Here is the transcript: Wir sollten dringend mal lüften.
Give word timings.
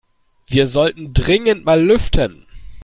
Wir 0.47 0.65
sollten 0.65 1.13
dringend 1.13 1.63
mal 1.63 1.79
lüften. 1.79 2.47